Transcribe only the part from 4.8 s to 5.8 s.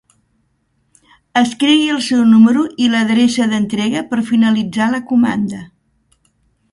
la comanda.